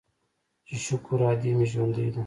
[0.67, 2.19] چې شکر ادې مې ژوندۍ ده.